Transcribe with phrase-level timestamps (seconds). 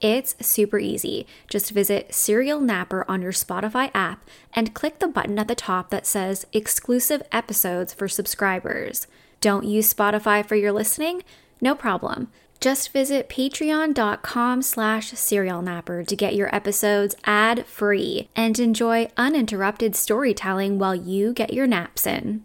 [0.00, 1.26] It's super easy.
[1.48, 5.90] Just visit Serial Napper on your Spotify app and click the button at the top
[5.90, 9.08] that says Exclusive Episodes for Subscribers.
[9.40, 11.22] Don't use Spotify for your listening?
[11.60, 12.30] No problem.
[12.60, 20.94] Just visit patreon.com slash serialnapper to get your episodes ad-free and enjoy uninterrupted storytelling while
[20.94, 22.44] you get your naps in.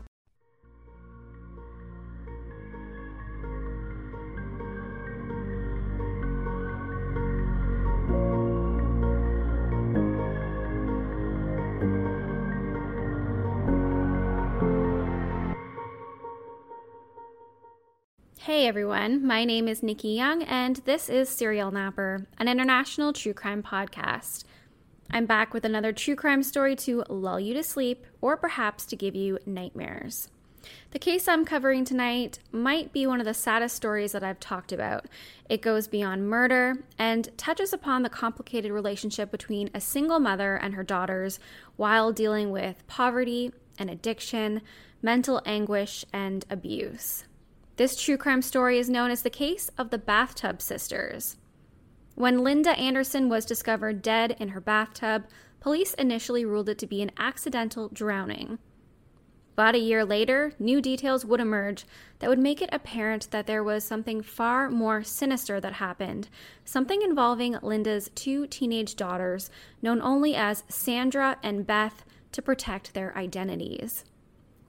[18.61, 23.33] Hey everyone, my name is Nikki Young, and this is Serial Napper, an international true
[23.33, 24.43] crime podcast.
[25.09, 28.95] I'm back with another true crime story to lull you to sleep or perhaps to
[28.95, 30.27] give you nightmares.
[30.91, 34.71] The case I'm covering tonight might be one of the saddest stories that I've talked
[34.71, 35.07] about.
[35.49, 40.75] It goes beyond murder and touches upon the complicated relationship between a single mother and
[40.75, 41.39] her daughters
[41.77, 44.61] while dealing with poverty and addiction,
[45.01, 47.23] mental anguish, and abuse.
[47.77, 51.37] This true crime story is known as the case of the Bathtub Sisters.
[52.15, 55.25] When Linda Anderson was discovered dead in her bathtub,
[55.59, 58.59] police initially ruled it to be an accidental drowning.
[59.55, 61.85] But a year later, new details would emerge
[62.19, 66.29] that would make it apparent that there was something far more sinister that happened,
[66.65, 69.49] something involving Linda's two teenage daughters,
[69.81, 74.05] known only as Sandra and Beth, to protect their identities.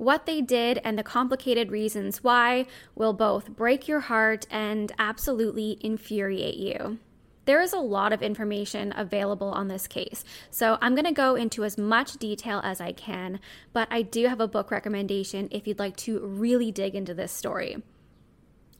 [0.02, 5.78] What they did and the complicated reasons why will both break your heart and absolutely
[5.80, 6.98] infuriate you.
[7.44, 11.36] There is a lot of information available on this case, so I'm going to go
[11.36, 13.38] into as much detail as I can,
[13.72, 17.30] but I do have a book recommendation if you'd like to really dig into this
[17.30, 17.80] story.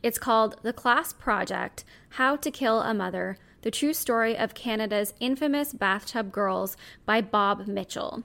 [0.03, 5.15] It's called The Class Project How to Kill a Mother The True Story of Canada's
[5.21, 8.25] Infamous Bathtub Girls by Bob Mitchell.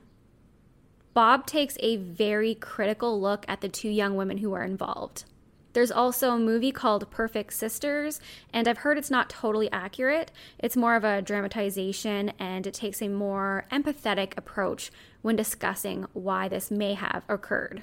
[1.18, 5.24] Bob takes a very critical look at the two young women who are involved.
[5.74, 8.20] There's also a movie called Perfect Sisters,
[8.54, 10.32] and I've heard it's not totally accurate.
[10.60, 14.92] It's more of a dramatization and it takes a more empathetic approach
[15.24, 17.82] when discussing why this may have occurred.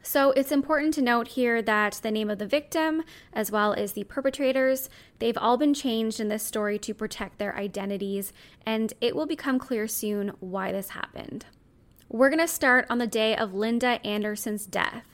[0.00, 3.02] So it's important to note here that the name of the victim,
[3.32, 7.56] as well as the perpetrators, they've all been changed in this story to protect their
[7.56, 8.32] identities,
[8.64, 11.44] and it will become clear soon why this happened.
[12.10, 15.04] We're going to start on the day of Linda Anderson's death.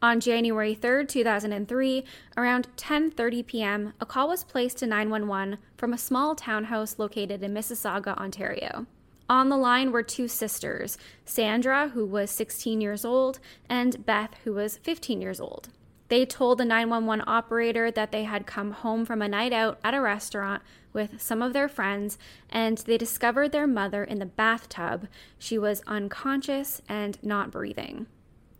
[0.00, 2.04] On January 3rd, 2003,
[2.36, 7.52] around 10:30 p.m., a call was placed to 911 from a small townhouse located in
[7.52, 8.86] Mississauga, Ontario.
[9.28, 14.52] On the line were two sisters, Sandra, who was 16 years old, and Beth, who
[14.52, 15.70] was 15 years old.
[16.08, 19.94] They told the 911 operator that they had come home from a night out at
[19.94, 20.62] a restaurant
[20.96, 22.18] with some of their friends
[22.50, 25.06] and they discovered their mother in the bathtub.
[25.38, 28.06] She was unconscious and not breathing.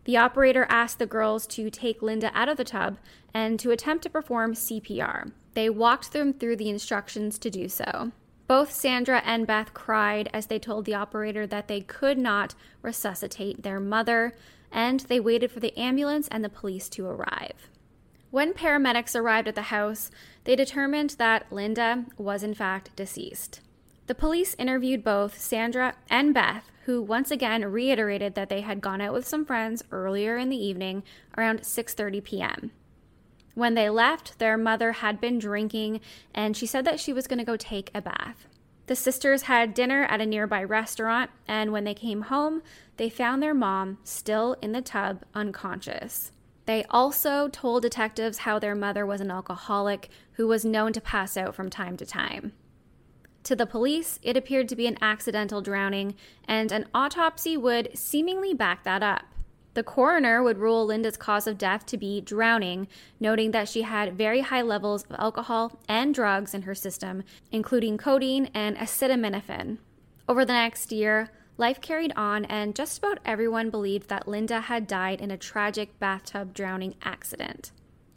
[0.05, 2.99] The operator asked the girls to take Linda out of the tub
[3.35, 5.33] and to attempt to perform CPR.
[5.55, 8.13] They walked them through the instructions to do so.
[8.47, 13.63] Both Sandra and Beth cried as they told the operator that they could not resuscitate
[13.63, 14.37] their mother,
[14.71, 17.71] and they waited for the ambulance and the police to arrive.
[18.37, 20.11] When paramedics arrived at the house,
[20.45, 23.63] they determined that Linda was in fact deceased.
[24.09, 29.01] The police interviewed both Sandra and Beth, who once again reiterated that they had gone
[29.01, 31.03] out with some friends earlier in the evening
[31.39, 32.73] around 6:30 p.m.
[33.55, 36.03] When they left, their mother had been drinking
[36.35, 38.47] and she said that she was going to go take a bath.
[38.87, 42.61] The sisters had dinner at a nearby restaurant, and when they came home,
[42.99, 46.33] they found their mom still in the tub, unconscious.
[46.67, 51.37] They also told detectives how their mother was an alcoholic who was known to pass
[51.37, 52.53] out from time to time.
[53.45, 56.17] To the police, it appeared to be an accidental drowning,
[56.49, 59.23] and an autopsy would seemingly back that up.
[59.75, 62.89] The coroner would rule Linda's cause of death to be drowning,
[63.21, 67.23] noting that she had very high levels of alcohol and drugs in her system,
[67.53, 69.79] including codeine and acetaminophen.
[70.29, 74.87] Over the next year, life carried on, and just about everyone believed that Linda had
[74.87, 77.73] died in a tragic bathtub drowning accident.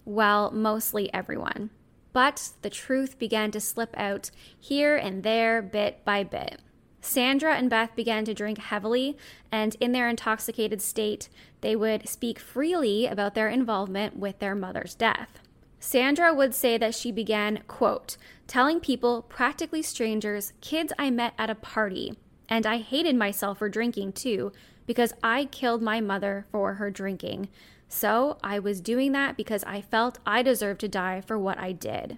[0.06, 1.69] Well, mostly everyone.
[2.12, 6.62] But the truth began to slip out here and there, bit by bit.
[7.01, 9.18] Sandra and Beth began to drink heavily,
[9.51, 11.30] and in their intoxicated state,
[11.62, 15.39] they would speak freely about their involvement with their mother's death.
[15.80, 21.50] Sandra would say that she began, quote, telling people, practically strangers, kids I met at
[21.50, 22.18] a party,
[22.50, 24.51] and I hated myself for drinking too,
[24.86, 27.48] because I killed my mother for her drinking.
[27.88, 31.72] So I was doing that because I felt I deserved to die for what I
[31.72, 32.18] did.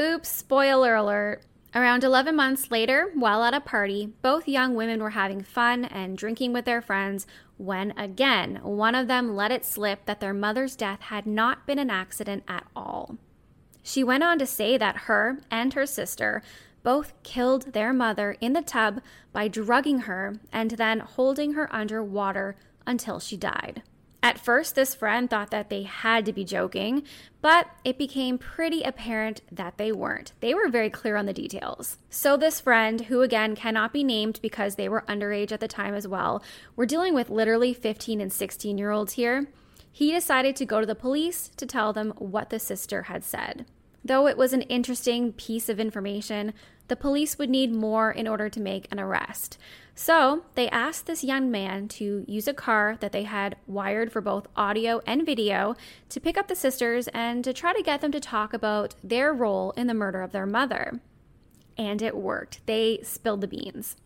[0.00, 1.42] Oops, spoiler alert.
[1.74, 6.18] Around 11 months later, while at a party, both young women were having fun and
[6.18, 7.26] drinking with their friends
[7.56, 11.78] when again, one of them let it slip that their mother's death had not been
[11.78, 13.16] an accident at all.
[13.82, 16.42] She went on to say that her and her sister
[16.82, 19.00] both killed their mother in the tub
[19.32, 22.56] by drugging her and then holding her under water
[22.86, 23.82] until she died.
[24.24, 27.02] At first, this friend thought that they had to be joking,
[27.40, 30.32] but it became pretty apparent that they weren't.
[30.38, 31.98] They were very clear on the details.
[32.08, 35.94] So, this friend, who again cannot be named because they were underage at the time
[35.94, 36.40] as well,
[36.76, 39.48] we're dealing with literally 15 and 16 year olds here.
[39.90, 43.66] He decided to go to the police to tell them what the sister had said.
[44.04, 46.54] Though it was an interesting piece of information,
[46.88, 49.58] the police would need more in order to make an arrest.
[49.94, 54.20] So they asked this young man to use a car that they had wired for
[54.20, 55.76] both audio and video
[56.08, 59.32] to pick up the sisters and to try to get them to talk about their
[59.32, 61.00] role in the murder of their mother.
[61.78, 62.66] And it worked.
[62.66, 63.96] They spilled the beans.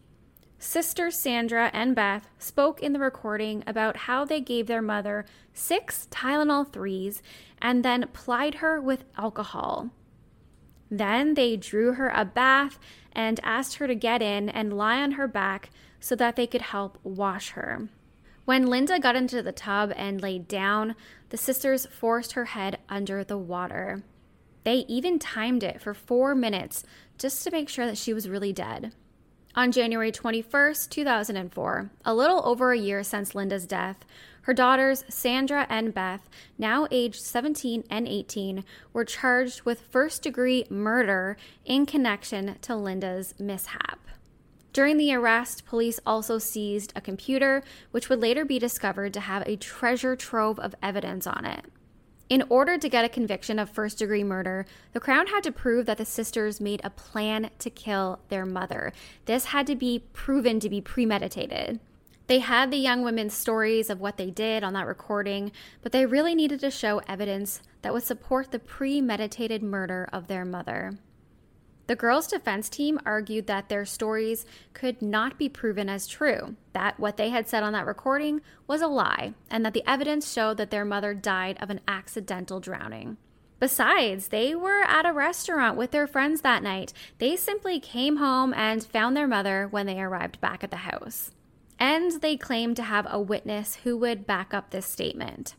[0.58, 6.08] Sister Sandra and Beth spoke in the recording about how they gave their mother six
[6.10, 7.20] Tylenol 3s
[7.60, 9.90] and then plied her with alcohol.
[10.90, 12.78] Then they drew her a bath
[13.12, 15.70] and asked her to get in and lie on her back
[16.00, 17.88] so that they could help wash her.
[18.44, 20.94] When Linda got into the tub and laid down,
[21.30, 24.04] the sisters forced her head under the water.
[24.64, 26.84] They even timed it for four minutes
[27.18, 28.92] just to make sure that she was really dead.
[29.58, 34.04] On January 21st, 2004, a little over a year since Linda's death,
[34.42, 40.66] her daughters, Sandra and Beth, now aged 17 and 18, were charged with first degree
[40.68, 44.00] murder in connection to Linda's mishap.
[44.74, 47.62] During the arrest, police also seized a computer,
[47.92, 51.64] which would later be discovered to have a treasure trove of evidence on it.
[52.28, 55.86] In order to get a conviction of first degree murder, the Crown had to prove
[55.86, 58.92] that the sisters made a plan to kill their mother.
[59.26, 61.78] This had to be proven to be premeditated.
[62.26, 66.04] They had the young women's stories of what they did on that recording, but they
[66.04, 70.98] really needed to show evidence that would support the premeditated murder of their mother.
[71.86, 76.98] The girls' defense team argued that their stories could not be proven as true, that
[76.98, 80.56] what they had said on that recording was a lie, and that the evidence showed
[80.56, 83.16] that their mother died of an accidental drowning.
[83.58, 86.92] Besides, they were at a restaurant with their friends that night.
[87.18, 91.30] They simply came home and found their mother when they arrived back at the house.
[91.78, 95.54] And they claimed to have a witness who would back up this statement.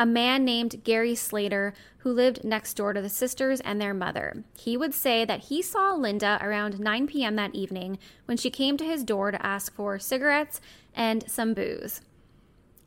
[0.00, 4.44] A man named Gary Slater, who lived next door to the sisters and their mother.
[4.56, 7.34] He would say that he saw Linda around 9 p.m.
[7.34, 10.60] that evening when she came to his door to ask for cigarettes
[10.94, 12.00] and some booze.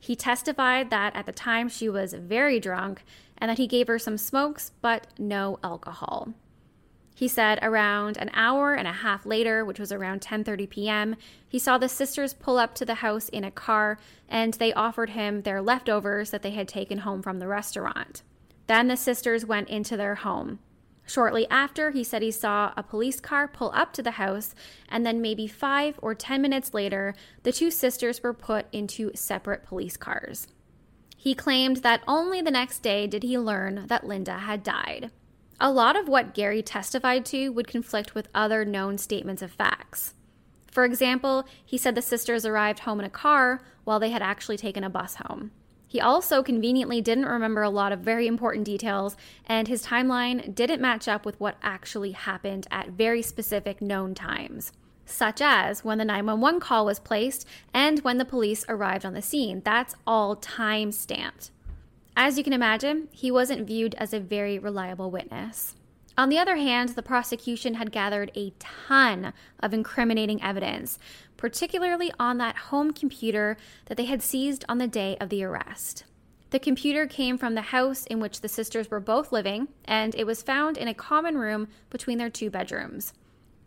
[0.00, 3.04] He testified that at the time she was very drunk
[3.36, 6.32] and that he gave her some smokes but no alcohol.
[7.22, 11.14] He said around an hour and a half later, which was around 10:30 p.m.,
[11.48, 15.10] he saw the sisters pull up to the house in a car and they offered
[15.10, 18.24] him their leftovers that they had taken home from the restaurant.
[18.66, 20.58] Then the sisters went into their home.
[21.06, 24.52] Shortly after, he said he saw a police car pull up to the house,
[24.88, 27.14] and then maybe five or 10 minutes later,
[27.44, 30.48] the two sisters were put into separate police cars.
[31.16, 35.12] He claimed that only the next day did he learn that Linda had died.
[35.64, 40.12] A lot of what Gary testified to would conflict with other known statements of facts.
[40.72, 44.56] For example, he said the sisters arrived home in a car while they had actually
[44.56, 45.52] taken a bus home.
[45.86, 49.16] He also conveniently didn't remember a lot of very important details,
[49.46, 54.72] and his timeline didn't match up with what actually happened at very specific known times,
[55.06, 59.22] such as when the 911 call was placed and when the police arrived on the
[59.22, 59.62] scene.
[59.64, 61.52] That's all time stamped.
[62.16, 65.76] As you can imagine, he wasn't viewed as a very reliable witness.
[66.16, 70.98] On the other hand, the prosecution had gathered a ton of incriminating evidence,
[71.38, 76.04] particularly on that home computer that they had seized on the day of the arrest.
[76.50, 80.26] The computer came from the house in which the sisters were both living, and it
[80.26, 83.14] was found in a common room between their two bedrooms.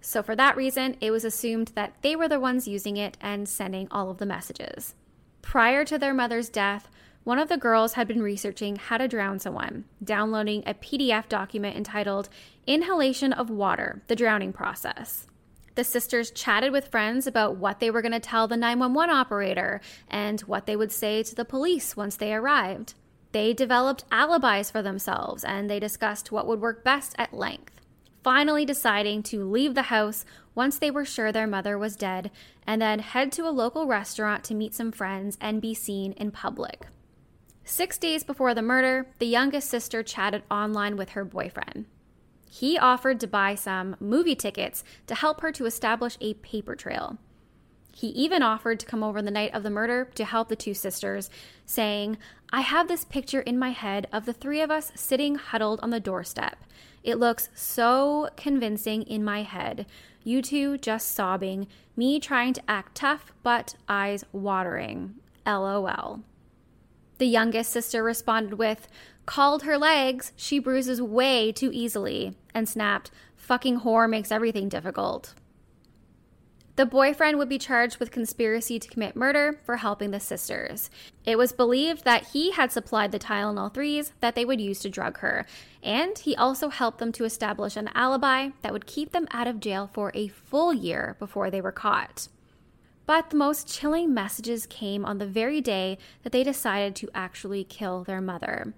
[0.02, 3.50] So, for that reason, it was assumed that they were the ones using it and
[3.50, 4.94] sending all of the messages.
[5.42, 6.92] Prior to their mother's death,
[7.26, 11.76] one of the girls had been researching how to drown someone, downloading a PDF document
[11.76, 12.30] entitled
[12.68, 15.26] Inhalation of Water The Drowning Process.
[15.74, 19.82] The sisters chatted with friends about what they were going to tell the 911 operator
[20.08, 22.94] and what they would say to the police once they arrived.
[23.32, 27.82] They developed alibis for themselves and they discussed what would work best at length,
[28.24, 32.30] finally deciding to leave the house once they were sure their mother was dead
[32.68, 36.30] and then head to a local restaurant to meet some friends and be seen in
[36.30, 36.86] public.
[37.68, 41.86] Six days before the murder, the youngest sister chatted online with her boyfriend.
[42.48, 47.18] He offered to buy some movie tickets to help her to establish a paper trail.
[47.92, 50.76] He even offered to come over the night of the murder to help the two
[50.76, 51.32] sisters,
[51.66, 52.18] saying,
[52.52, 55.90] I have this picture in my head of the three of us sitting huddled on
[55.90, 56.58] the doorstep.
[57.04, 59.88] It looks so convincing in my head.
[60.24, 65.16] You two just sobbing, me trying to act tough, but eyes watering.
[65.48, 66.22] LOL.
[67.18, 68.88] The youngest sister responded with,
[69.26, 75.34] Called her legs, she bruises way too easily, and snapped, Fucking whore makes everything difficult.
[76.76, 80.90] The boyfriend would be charged with conspiracy to commit murder for helping the sisters.
[81.26, 84.90] It was believed that he had supplied the Tylenol 3s that they would use to
[84.90, 85.46] drug her,
[85.82, 89.62] and he also helped them to establish an alibi that would keep them out of
[89.62, 92.28] jail for a full year before they were caught.
[93.06, 97.64] But the most chilling messages came on the very day that they decided to actually
[97.64, 98.74] kill their mother.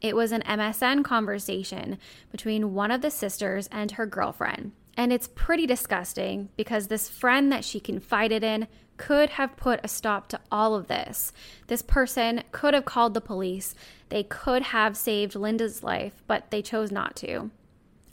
[0.00, 1.98] It was an MSN conversation
[2.30, 4.72] between one of the sisters and her girlfriend.
[4.96, 9.88] And it's pretty disgusting because this friend that she confided in could have put a
[9.88, 11.32] stop to all of this.
[11.66, 13.74] This person could have called the police.
[14.08, 17.50] They could have saved Linda's life, but they chose not to.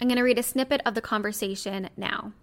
[0.02, 2.34] I'm going to read a snippet of the conversation now.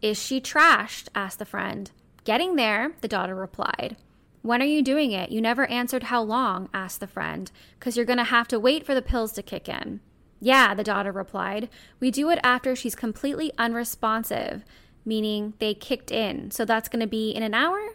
[0.00, 1.08] Is she trashed?
[1.14, 1.90] asked the friend.
[2.28, 3.96] Getting there, the daughter replied.
[4.42, 5.30] When are you doing it?
[5.30, 8.84] You never answered how long, asked the friend, because you're going to have to wait
[8.84, 10.00] for the pills to kick in.
[10.38, 11.70] Yeah, the daughter replied.
[12.00, 14.62] We do it after she's completely unresponsive,
[15.06, 16.50] meaning they kicked in.
[16.50, 17.94] So that's going to be in an hour?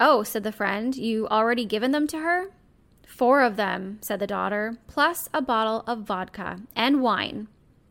[0.00, 0.96] Oh, said the friend.
[0.96, 2.50] You already given them to her?
[3.06, 7.46] Four of them, said the daughter, plus a bottle of vodka and wine.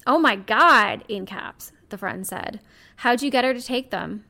[0.05, 2.59] Oh my God, in caps, the friend said.
[2.97, 4.25] How'd you get her to take them?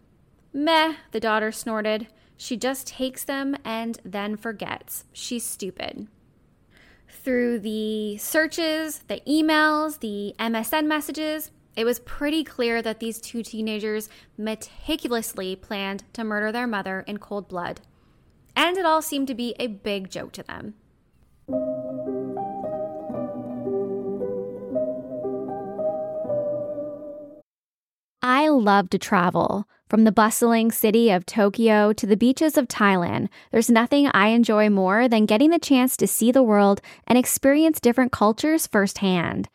[0.51, 2.07] Meh, the daughter snorted.
[2.37, 5.05] She just takes them and then forgets.
[5.11, 6.07] She's stupid.
[7.07, 13.43] Through the searches, the emails, the MSN messages, it was pretty clear that these two
[13.43, 17.81] teenagers meticulously planned to murder their mother in cold blood.
[18.55, 20.73] And it all seemed to be a big joke to them.
[28.21, 29.65] I love to travel.
[29.89, 34.69] From the bustling city of Tokyo to the beaches of Thailand, there's nothing I enjoy
[34.69, 39.49] more than getting the chance to see the world and experience different cultures firsthand.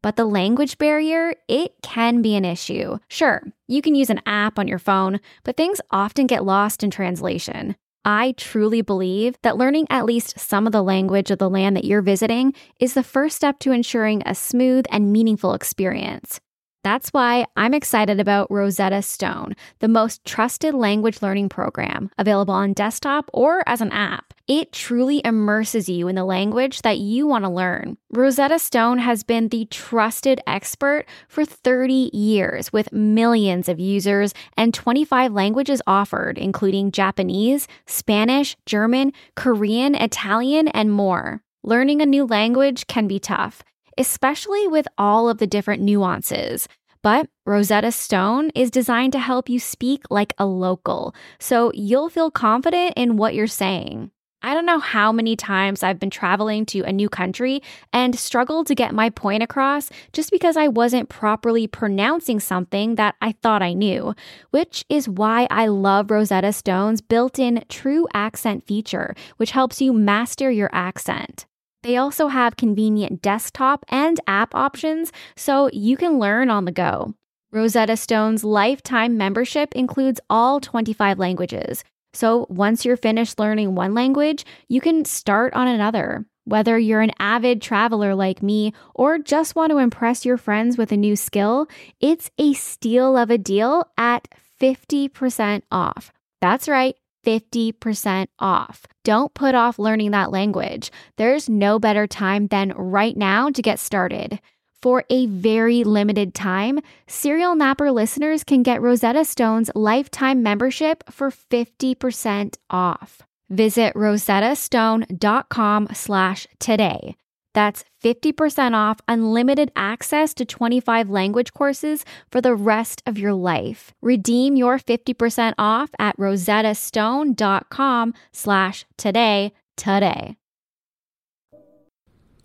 [0.00, 2.98] But the language barrier, it can be an issue.
[3.08, 6.92] Sure, you can use an app on your phone, but things often get lost in
[6.92, 7.74] translation.
[8.04, 11.84] I truly believe that learning at least some of the language of the land that
[11.84, 16.40] you're visiting is the first step to ensuring a smooth and meaningful experience.
[16.82, 22.72] That's why I'm excited about Rosetta Stone, the most trusted language learning program available on
[22.72, 24.32] desktop or as an app.
[24.48, 27.98] It truly immerses you in the language that you want to learn.
[28.10, 34.72] Rosetta Stone has been the trusted expert for 30 years with millions of users and
[34.72, 41.42] 25 languages offered, including Japanese, Spanish, German, Korean, Italian, and more.
[41.62, 43.62] Learning a new language can be tough
[43.98, 46.68] especially with all of the different nuances.
[47.02, 52.30] But Rosetta Stone is designed to help you speak like a local, so you'll feel
[52.30, 54.10] confident in what you're saying.
[54.42, 58.66] I don't know how many times I've been traveling to a new country and struggled
[58.68, 63.62] to get my point across just because I wasn't properly pronouncing something that I thought
[63.62, 64.14] I knew,
[64.50, 69.92] which is why I love Rosetta Stone's built in true accent feature, which helps you
[69.92, 71.44] master your accent.
[71.82, 77.14] They also have convenient desktop and app options so you can learn on the go.
[77.52, 81.82] Rosetta Stone's lifetime membership includes all 25 languages.
[82.12, 86.26] So once you're finished learning one language, you can start on another.
[86.44, 90.90] Whether you're an avid traveler like me or just want to impress your friends with
[90.92, 91.66] a new skill,
[92.00, 94.28] it's a steal of a deal at
[94.60, 96.12] 50% off.
[96.40, 96.96] That's right.
[97.24, 98.86] 50% off.
[99.04, 100.90] Don't put off learning that language.
[101.16, 104.40] There's no better time than right now to get started.
[104.82, 111.30] For a very limited time, Serial Napper listeners can get Rosetta Stone's lifetime membership for
[111.30, 113.20] 50% off.
[113.50, 117.16] Visit rosettastone.com slash today.
[117.54, 123.92] That's 50% off unlimited access to 25 language courses for the rest of your life.
[124.00, 130.36] Redeem your 50% off at rosettastone.com slash today today.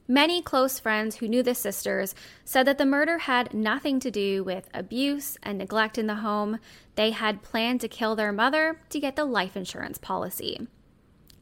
[0.08, 4.44] Many close friends who knew the sisters said that the murder had nothing to do
[4.44, 6.60] with abuse and neglect in the home.
[6.94, 10.68] They had planned to kill their mother to get the life insurance policy.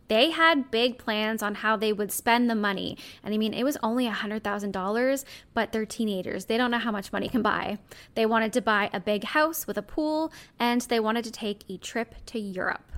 [0.07, 2.98] They had big plans on how they would spend the money.
[3.24, 6.45] And I mean, it was only $100,000, but they're teenagers.
[6.45, 7.79] They don't know how much money can buy.
[8.15, 11.63] They wanted to buy a big house with a pool, and they wanted to take
[11.69, 12.91] a trip to Europe.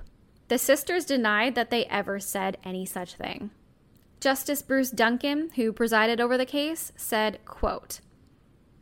[0.48, 3.50] The sisters denied that they ever said any such thing.
[4.20, 8.00] Justice Bruce Duncan, who presided over the case, said, quote,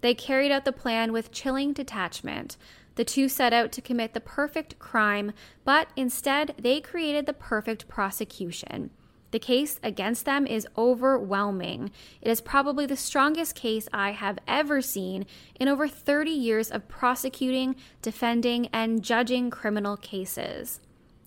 [0.00, 2.56] They carried out the plan with chilling detachment.
[2.96, 5.32] The two set out to commit the perfect crime,
[5.64, 8.90] but instead they created the perfect prosecution.
[9.32, 11.90] The case against them is overwhelming.
[12.22, 15.26] It is probably the strongest case I have ever seen
[15.58, 20.78] in over 30 years of prosecuting, defending, and judging criminal cases.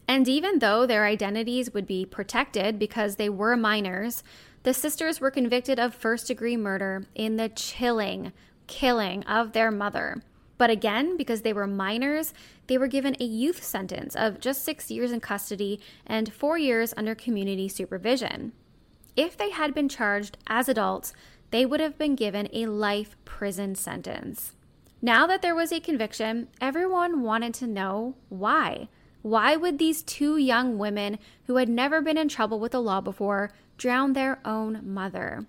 [0.07, 4.23] And even though their identities would be protected because they were minors,
[4.63, 8.31] the sisters were convicted of first degree murder in the chilling
[8.67, 10.21] killing of their mother.
[10.57, 12.33] But again, because they were minors,
[12.67, 16.93] they were given a youth sentence of just six years in custody and four years
[16.97, 18.53] under community supervision.
[19.15, 21.13] If they had been charged as adults,
[21.51, 24.53] they would have been given a life prison sentence.
[25.01, 28.89] Now that there was a conviction, everyone wanted to know why.
[29.21, 33.01] Why would these two young women who had never been in trouble with the law
[33.01, 35.45] before drown their own mother?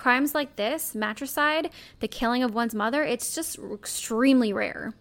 [0.00, 4.94] Crimes like this, matricide, the killing of one's mother, it's just extremely rare.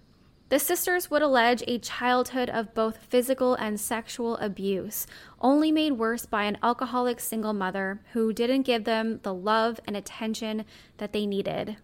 [0.49, 5.07] The sisters would allege a childhood of both physical and sexual abuse,
[5.39, 9.95] only made worse by an alcoholic single mother who didn't give them the love and
[9.95, 10.65] attention
[10.97, 11.77] that they needed.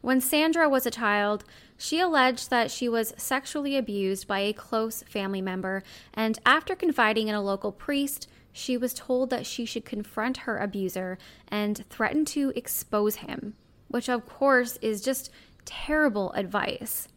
[0.00, 1.44] When Sandra was a child,
[1.76, 5.82] she alleged that she was sexually abused by a close family member,
[6.14, 10.58] and after confiding in a local priest, she was told that she should confront her
[10.58, 13.54] abuser and threaten to expose him,
[13.88, 15.28] which of course is just
[15.64, 17.08] terrible advice.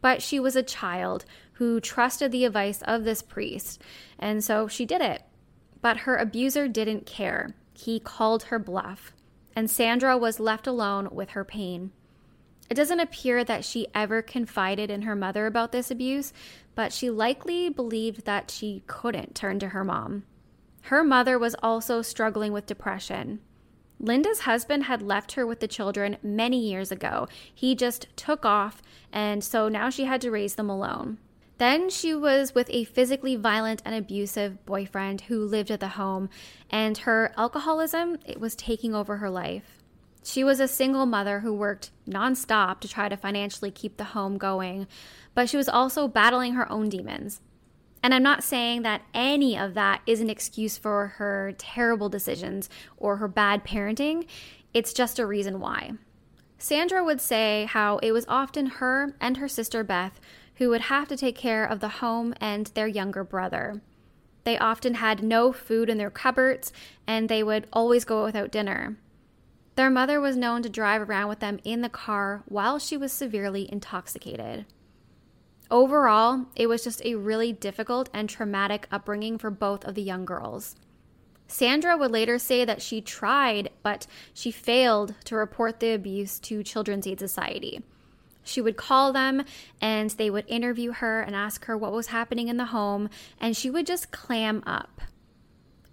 [0.00, 3.82] But she was a child who trusted the advice of this priest,
[4.18, 5.22] and so she did it.
[5.82, 7.54] But her abuser didn't care.
[7.74, 9.12] He called her bluff,
[9.54, 11.92] and Sandra was left alone with her pain.
[12.70, 16.32] It doesn't appear that she ever confided in her mother about this abuse,
[16.74, 20.24] but she likely believed that she couldn't turn to her mom.
[20.88, 23.40] Her mother was also struggling with depression.
[24.00, 27.28] Linda's husband had left her with the children many years ago.
[27.54, 28.80] He just took off,
[29.12, 31.18] and so now she had to raise them alone.
[31.58, 36.30] Then she was with a physically violent and abusive boyfriend who lived at the home,
[36.70, 39.82] and her alcoholism it was taking over her life.
[40.24, 44.38] She was a single mother who worked nonstop to try to financially keep the home
[44.38, 44.86] going,
[45.34, 47.42] but she was also battling her own demons.
[48.02, 52.68] And I'm not saying that any of that is an excuse for her terrible decisions
[52.96, 54.26] or her bad parenting.
[54.72, 55.92] It's just a reason why.
[56.58, 60.20] Sandra would say how it was often her and her sister Beth
[60.56, 63.80] who would have to take care of the home and their younger brother.
[64.42, 66.72] They often had no food in their cupboards
[67.06, 68.96] and they would always go without dinner.
[69.76, 73.12] Their mother was known to drive around with them in the car while she was
[73.12, 74.66] severely intoxicated.
[75.70, 80.24] Overall, it was just a really difficult and traumatic upbringing for both of the young
[80.24, 80.76] girls.
[81.46, 86.62] Sandra would later say that she tried, but she failed to report the abuse to
[86.62, 87.82] Children's Aid Society.
[88.44, 89.44] She would call them
[89.80, 93.56] and they would interview her and ask her what was happening in the home, and
[93.56, 95.02] she would just clam up.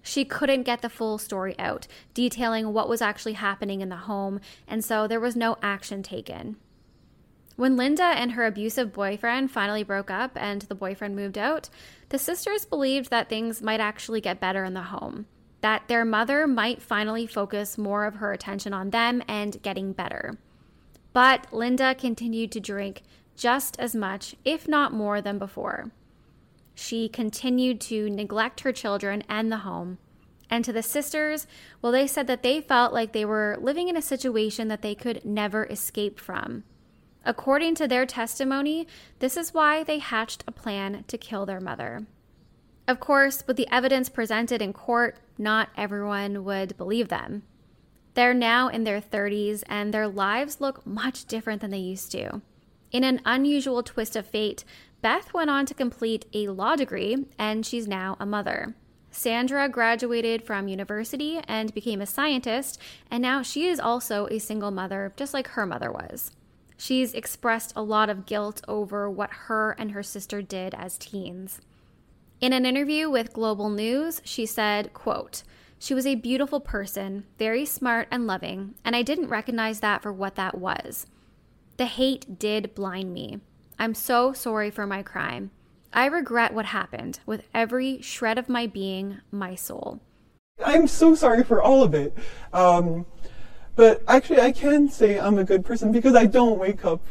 [0.02, 4.40] She couldn't get the full story out, detailing what was actually happening in the home,
[4.68, 6.58] and so there was no action taken.
[7.56, 11.70] When Linda and her abusive boyfriend finally broke up and the boyfriend moved out,
[12.10, 15.26] the sisters believed that things might actually get better in the home,
[15.62, 20.38] that their mother might finally focus more of her attention on them and getting better.
[21.14, 23.04] But Linda continued to drink
[23.38, 25.92] just as much, if not more, than before.
[26.74, 29.98] She continued to neglect her children and the home.
[30.50, 31.48] And to the sisters,
[31.82, 34.94] well, they said that they felt like they were living in a situation that they
[34.94, 36.66] could never escape from.
[37.26, 38.88] According to their testimony,
[39.20, 42.06] this is why they hatched a plan to kill their mother.
[42.88, 47.42] Of course, with the evidence presented in court, not everyone would believe them.
[48.14, 52.42] They're now in their 30s and their lives look much different than they used to.
[52.92, 54.64] In an unusual twist of fate,
[55.02, 58.76] Beth went on to complete a law degree and she's now a mother.
[59.12, 62.78] Sandra graduated from university and became a scientist,
[63.10, 66.32] and now she is also a single mother, just like her mother was.
[66.78, 71.62] She's expressed a lot of guilt over what her and her sister did as teens.
[72.42, 75.44] In an interview with Global News, she said, quote,
[75.80, 80.12] she was a beautiful person, very smart and loving, and I didn't recognize that for
[80.12, 81.06] what that was.
[81.78, 83.40] The hate did blind me.
[83.78, 85.52] I'm so sorry for my crime.
[85.94, 90.02] I regret what happened with every shred of my being, my soul.
[90.64, 92.18] I'm so sorry for all of it.
[92.54, 93.06] Um,
[93.76, 97.02] but actually, I can say I'm a good person because I don't wake up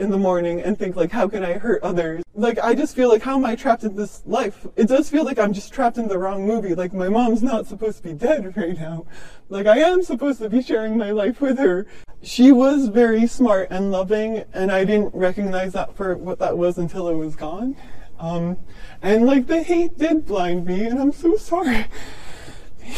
[0.00, 2.22] in the morning and think like, how can I hurt others?
[2.34, 4.66] Like, I just feel like, how am I trapped in this life?
[4.74, 6.74] It does feel like I'm just trapped in the wrong movie.
[6.74, 9.06] Like, my mom's not supposed to be dead right now.
[9.50, 11.86] Like, I am supposed to be sharing my life with her.
[12.22, 16.78] She was very smart and loving, and I didn't recognize that for what that was
[16.78, 17.76] until it was gone.
[18.18, 18.58] Um,
[19.02, 21.86] and like, the hate did blind me, and I'm so sorry.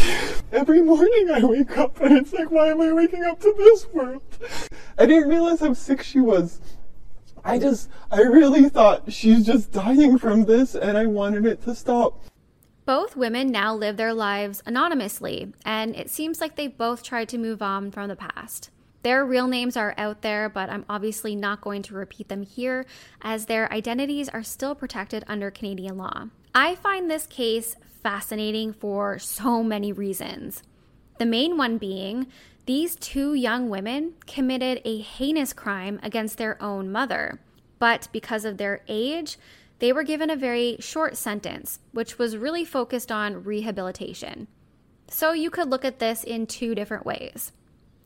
[0.52, 3.86] Every morning I wake up and it's like, why am I waking up to this
[3.92, 4.22] world?
[4.98, 6.60] I didn't realize how sick she was.
[7.44, 11.74] I just, I really thought she's just dying from this and I wanted it to
[11.74, 12.22] stop.
[12.84, 17.38] Both women now live their lives anonymously, and it seems like they both tried to
[17.38, 18.70] move on from the past.
[19.04, 22.84] Their real names are out there, but I'm obviously not going to repeat them here
[23.20, 26.26] as their identities are still protected under Canadian law.
[26.54, 30.62] I find this case fascinating for so many reasons.
[31.18, 32.26] The main one being
[32.66, 37.40] these two young women committed a heinous crime against their own mother,
[37.78, 39.36] but because of their age,
[39.80, 44.46] they were given a very short sentence, which was really focused on rehabilitation.
[45.08, 47.52] So you could look at this in two different ways.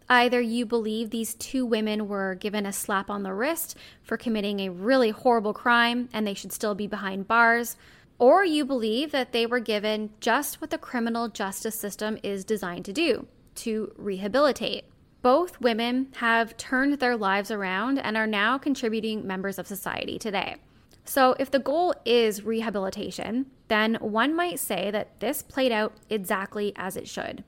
[0.09, 4.61] Either you believe these two women were given a slap on the wrist for committing
[4.61, 7.77] a really horrible crime and they should still be behind bars,
[8.19, 12.85] or you believe that they were given just what the criminal justice system is designed
[12.87, 13.27] to do
[13.57, 14.85] to rehabilitate.
[15.23, 20.57] Both women have turned their lives around and are now contributing members of society today.
[21.05, 26.73] So, if the goal is rehabilitation, then one might say that this played out exactly
[26.77, 27.45] as it should.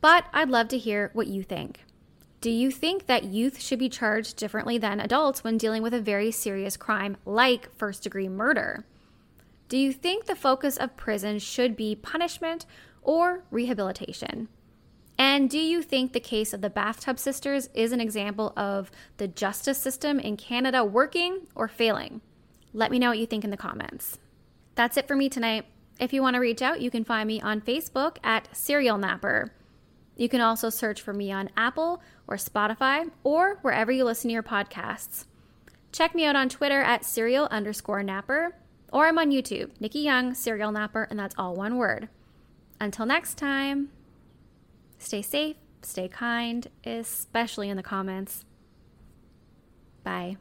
[0.00, 1.80] But I'd love to hear what you think.
[2.40, 6.00] Do you think that youth should be charged differently than adults when dealing with a
[6.00, 8.84] very serious crime like first degree murder?
[9.72, 12.66] Do you think the focus of prison should be punishment
[13.00, 14.48] or rehabilitation?
[15.16, 19.28] And do you think the case of the bathtub sisters is an example of the
[19.28, 22.20] justice system in Canada working or failing?
[22.74, 24.18] Let me know what you think in the comments.
[24.74, 25.64] That's it for me tonight.
[25.98, 29.54] If you want to reach out, you can find me on Facebook at Serial Napper.
[30.18, 34.34] You can also search for me on Apple or Spotify or wherever you listen to
[34.34, 35.24] your podcasts.
[35.92, 38.54] Check me out on Twitter at serial underscore napper
[38.92, 42.08] or I'm on YouTube, Nikki Young, Serial Napper, and that's all one word.
[42.78, 43.88] Until next time,
[44.98, 48.44] stay safe, stay kind, especially in the comments.
[50.04, 50.36] Bye.